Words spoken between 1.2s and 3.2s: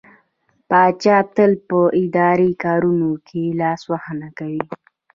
تل په اداري کارونو